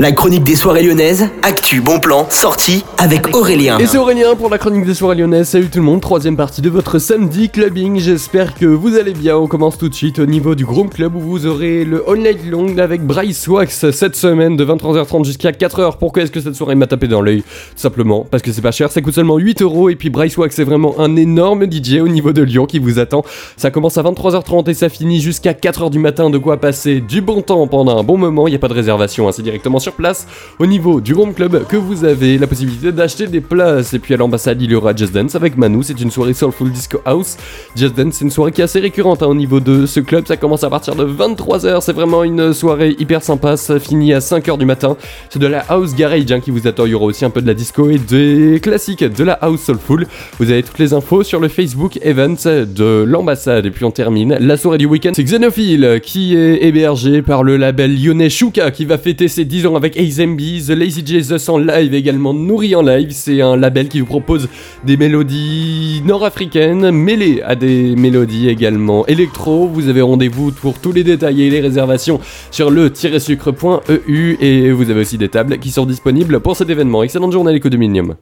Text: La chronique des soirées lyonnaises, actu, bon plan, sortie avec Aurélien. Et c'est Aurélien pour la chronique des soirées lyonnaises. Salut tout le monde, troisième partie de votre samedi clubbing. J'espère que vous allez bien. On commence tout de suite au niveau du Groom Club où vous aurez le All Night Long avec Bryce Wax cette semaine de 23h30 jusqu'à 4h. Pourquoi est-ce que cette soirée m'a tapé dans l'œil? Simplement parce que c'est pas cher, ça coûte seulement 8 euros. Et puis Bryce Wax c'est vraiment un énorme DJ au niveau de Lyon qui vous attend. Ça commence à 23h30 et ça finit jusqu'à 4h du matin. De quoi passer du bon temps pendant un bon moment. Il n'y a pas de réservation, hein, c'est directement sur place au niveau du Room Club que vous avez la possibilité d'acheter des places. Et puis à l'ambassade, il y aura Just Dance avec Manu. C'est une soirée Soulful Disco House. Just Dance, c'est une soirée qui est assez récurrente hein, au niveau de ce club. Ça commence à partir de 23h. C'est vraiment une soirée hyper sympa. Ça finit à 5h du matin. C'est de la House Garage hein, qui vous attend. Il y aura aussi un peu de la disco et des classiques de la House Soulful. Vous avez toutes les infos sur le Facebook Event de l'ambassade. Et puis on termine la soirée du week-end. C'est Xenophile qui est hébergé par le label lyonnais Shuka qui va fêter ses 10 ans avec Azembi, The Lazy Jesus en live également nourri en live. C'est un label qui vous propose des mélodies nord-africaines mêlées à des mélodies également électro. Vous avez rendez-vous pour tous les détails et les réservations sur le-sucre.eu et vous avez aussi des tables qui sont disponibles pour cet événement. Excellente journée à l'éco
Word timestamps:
La 0.00 0.12
chronique 0.12 0.44
des 0.44 0.56
soirées 0.56 0.82
lyonnaises, 0.82 1.28
actu, 1.42 1.82
bon 1.82 2.00
plan, 2.00 2.26
sortie 2.30 2.86
avec 2.96 3.36
Aurélien. 3.36 3.78
Et 3.78 3.86
c'est 3.86 3.98
Aurélien 3.98 4.34
pour 4.34 4.48
la 4.48 4.56
chronique 4.56 4.86
des 4.86 4.94
soirées 4.94 5.16
lyonnaises. 5.16 5.48
Salut 5.48 5.68
tout 5.68 5.76
le 5.76 5.84
monde, 5.84 6.00
troisième 6.00 6.38
partie 6.38 6.62
de 6.62 6.70
votre 6.70 6.98
samedi 6.98 7.50
clubbing. 7.50 8.00
J'espère 8.00 8.54
que 8.54 8.64
vous 8.64 8.96
allez 8.96 9.12
bien. 9.12 9.36
On 9.36 9.46
commence 9.46 9.76
tout 9.76 9.90
de 9.90 9.94
suite 9.94 10.18
au 10.18 10.24
niveau 10.24 10.54
du 10.54 10.64
Groom 10.64 10.88
Club 10.88 11.16
où 11.16 11.20
vous 11.20 11.44
aurez 11.44 11.84
le 11.84 12.02
All 12.08 12.16
Night 12.16 12.38
Long 12.48 12.78
avec 12.78 13.02
Bryce 13.02 13.46
Wax 13.46 13.90
cette 13.90 14.16
semaine 14.16 14.56
de 14.56 14.64
23h30 14.64 15.26
jusqu'à 15.26 15.50
4h. 15.50 15.98
Pourquoi 15.98 16.22
est-ce 16.22 16.32
que 16.32 16.40
cette 16.40 16.54
soirée 16.54 16.76
m'a 16.76 16.86
tapé 16.86 17.06
dans 17.06 17.20
l'œil? 17.20 17.44
Simplement 17.76 18.26
parce 18.30 18.42
que 18.42 18.52
c'est 18.52 18.62
pas 18.62 18.72
cher, 18.72 18.90
ça 18.90 19.02
coûte 19.02 19.12
seulement 19.12 19.36
8 19.36 19.60
euros. 19.60 19.90
Et 19.90 19.96
puis 19.96 20.08
Bryce 20.08 20.38
Wax 20.38 20.56
c'est 20.56 20.64
vraiment 20.64 20.98
un 20.98 21.14
énorme 21.14 21.70
DJ 21.70 22.00
au 22.00 22.08
niveau 22.08 22.32
de 22.32 22.40
Lyon 22.40 22.64
qui 22.64 22.78
vous 22.78 23.00
attend. 23.00 23.22
Ça 23.58 23.70
commence 23.70 23.98
à 23.98 24.02
23h30 24.02 24.70
et 24.70 24.74
ça 24.74 24.88
finit 24.88 25.20
jusqu'à 25.20 25.52
4h 25.52 25.90
du 25.90 25.98
matin. 25.98 26.30
De 26.30 26.38
quoi 26.38 26.56
passer 26.56 27.02
du 27.02 27.20
bon 27.20 27.42
temps 27.42 27.66
pendant 27.66 27.98
un 27.98 28.02
bon 28.02 28.16
moment. 28.16 28.48
Il 28.48 28.52
n'y 28.52 28.56
a 28.56 28.60
pas 28.60 28.68
de 28.68 28.72
réservation, 28.72 29.28
hein, 29.28 29.32
c'est 29.32 29.42
directement 29.42 29.78
sur 29.78 29.89
place 29.92 30.26
au 30.58 30.66
niveau 30.66 31.00
du 31.00 31.14
Room 31.14 31.34
Club 31.34 31.66
que 31.66 31.76
vous 31.76 32.04
avez 32.04 32.38
la 32.38 32.46
possibilité 32.46 32.92
d'acheter 32.92 33.26
des 33.26 33.40
places. 33.40 33.94
Et 33.94 33.98
puis 33.98 34.14
à 34.14 34.16
l'ambassade, 34.16 34.60
il 34.62 34.70
y 34.70 34.74
aura 34.74 34.94
Just 34.94 35.12
Dance 35.12 35.34
avec 35.34 35.56
Manu. 35.56 35.82
C'est 35.82 36.00
une 36.00 36.10
soirée 36.10 36.34
Soulful 36.34 36.70
Disco 36.70 37.00
House. 37.04 37.36
Just 37.76 37.96
Dance, 37.96 38.14
c'est 38.14 38.24
une 38.24 38.30
soirée 38.30 38.52
qui 38.52 38.60
est 38.60 38.64
assez 38.64 38.80
récurrente 38.80 39.22
hein, 39.22 39.26
au 39.26 39.34
niveau 39.34 39.60
de 39.60 39.86
ce 39.86 40.00
club. 40.00 40.26
Ça 40.26 40.36
commence 40.36 40.64
à 40.64 40.70
partir 40.70 40.94
de 40.94 41.04
23h. 41.04 41.80
C'est 41.80 41.92
vraiment 41.92 42.24
une 42.24 42.52
soirée 42.52 42.94
hyper 42.98 43.22
sympa. 43.22 43.56
Ça 43.56 43.78
finit 43.78 44.12
à 44.12 44.18
5h 44.18 44.58
du 44.58 44.64
matin. 44.64 44.96
C'est 45.28 45.38
de 45.38 45.46
la 45.46 45.60
House 45.68 45.94
Garage 45.94 46.30
hein, 46.30 46.40
qui 46.40 46.50
vous 46.50 46.66
attend. 46.66 46.86
Il 46.86 46.92
y 46.92 46.94
aura 46.94 47.06
aussi 47.06 47.24
un 47.24 47.30
peu 47.30 47.42
de 47.42 47.46
la 47.46 47.54
disco 47.54 47.90
et 47.90 47.98
des 47.98 48.60
classiques 48.62 49.04
de 49.04 49.24
la 49.24 49.34
House 49.34 49.62
Soulful. 49.62 50.06
Vous 50.38 50.50
avez 50.50 50.62
toutes 50.62 50.78
les 50.78 50.92
infos 50.92 51.22
sur 51.22 51.40
le 51.40 51.48
Facebook 51.48 51.98
Event 52.02 52.36
de 52.44 53.04
l'ambassade. 53.06 53.66
Et 53.66 53.70
puis 53.70 53.84
on 53.84 53.90
termine 53.90 54.36
la 54.38 54.56
soirée 54.56 54.78
du 54.78 54.86
week-end. 54.86 55.12
C'est 55.14 55.24
Xenophile 55.24 56.00
qui 56.02 56.36
est 56.36 56.64
hébergé 56.64 57.22
par 57.22 57.42
le 57.42 57.56
label 57.56 58.00
lyonnais 58.00 58.30
Shuka 58.30 58.70
qui 58.70 58.84
va 58.84 58.98
fêter 58.98 59.28
ses 59.28 59.44
10 59.44 59.66
ans 59.66 59.76
avec 59.80 59.96
Azembi, 59.96 60.62
The 60.66 60.72
Lazy 60.72 61.02
Jesus 61.06 61.50
en 61.50 61.56
live 61.56 61.94
également 61.94 62.34
nourri 62.34 62.74
en 62.74 62.82
live. 62.82 63.08
C'est 63.12 63.40
un 63.40 63.56
label 63.56 63.88
qui 63.88 64.00
vous 64.00 64.06
propose 64.06 64.46
des 64.84 64.98
mélodies 64.98 66.02
nord-africaines 66.04 66.90
mêlées 66.90 67.40
à 67.40 67.56
des 67.56 67.96
mélodies 67.96 68.50
également 68.50 69.06
électro. 69.06 69.66
Vous 69.66 69.88
avez 69.88 70.02
rendez-vous 70.02 70.52
pour 70.52 70.78
tous 70.78 70.92
les 70.92 71.02
détails 71.02 71.42
et 71.42 71.48
les 71.48 71.60
réservations 71.60 72.20
sur 72.50 72.70
le-sucre.eu 72.70 74.36
et 74.38 74.70
vous 74.70 74.90
avez 74.90 75.00
aussi 75.00 75.16
des 75.16 75.30
tables 75.30 75.58
qui 75.58 75.70
sont 75.70 75.86
disponibles 75.86 76.40
pour 76.40 76.56
cet 76.56 76.68
événement. 76.68 77.02
Excellente 77.02 77.32
journée 77.32 77.50
à 77.50 77.54
l'éco 77.54 77.70